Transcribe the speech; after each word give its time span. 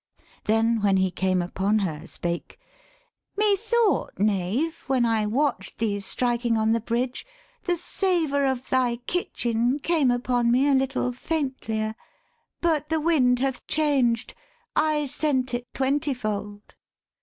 Then 0.45 0.81
when 0.81 0.97
he 0.97 1.11
came 1.11 1.43
upon 1.43 1.77
her, 1.85 2.07
spake,' 2.07 2.57
Methought, 3.37 4.17
Knave, 4.17 4.83
when 4.87 5.05
I 5.05 5.27
watch'd 5.27 5.77
thee 5.77 5.99
striking 5.99 6.57
on 6.57 6.71
the 6.71 6.79
bridge 6.81 7.23
The 7.65 7.77
savor 7.77 8.43
of 8.43 8.67
thy 8.67 8.95
kitchen 9.05 9.77
came 9.77 10.09
upon 10.09 10.51
me 10.51 10.67
A 10.67 10.73
little 10.73 11.11
faintlier: 11.11 11.93
but 12.61 12.89
the 12.89 12.99
wind 12.99 13.37
hath 13.37 13.67
changed: 13.67 14.33
I 14.75 15.05
scent 15.05 15.53
it 15.53 15.71
twentyfold.' 15.71 16.73